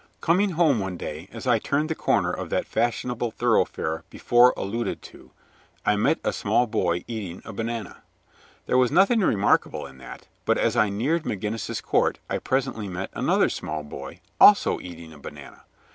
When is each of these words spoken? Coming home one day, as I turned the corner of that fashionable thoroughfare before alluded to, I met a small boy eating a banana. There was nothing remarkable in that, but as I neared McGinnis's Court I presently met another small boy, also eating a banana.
Coming 0.19 0.53
home 0.57 0.79
one 0.79 0.97
day, 0.97 1.29
as 1.31 1.45
I 1.45 1.59
turned 1.59 1.87
the 1.87 1.93
corner 1.93 2.31
of 2.31 2.49
that 2.49 2.65
fashionable 2.65 3.29
thoroughfare 3.29 4.03
before 4.09 4.51
alluded 4.57 5.03
to, 5.03 5.29
I 5.85 5.95
met 5.95 6.17
a 6.23 6.33
small 6.33 6.65
boy 6.65 7.03
eating 7.07 7.43
a 7.45 7.53
banana. 7.53 8.01
There 8.65 8.79
was 8.79 8.91
nothing 8.91 9.19
remarkable 9.19 9.85
in 9.85 9.99
that, 9.99 10.25
but 10.43 10.57
as 10.57 10.75
I 10.75 10.89
neared 10.89 11.21
McGinnis's 11.21 11.81
Court 11.81 12.17
I 12.31 12.39
presently 12.39 12.87
met 12.87 13.11
another 13.13 13.47
small 13.47 13.83
boy, 13.83 14.21
also 14.39 14.79
eating 14.79 15.13
a 15.13 15.19
banana. 15.19 15.65